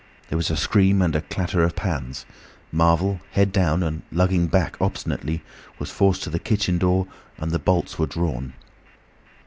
[0.29, 2.25] There was a scream and a clatter of pans.
[2.71, 5.43] Marvel, head down, and lugging back obstinately,
[5.77, 7.05] was forced to the kitchen door,
[7.37, 8.53] and the bolts were drawn.